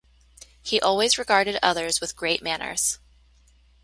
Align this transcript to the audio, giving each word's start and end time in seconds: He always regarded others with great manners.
He 0.63 0.81
always 0.81 1.19
regarded 1.19 1.59
others 1.61 2.01
with 2.01 2.15
great 2.15 2.41
manners. 2.41 2.97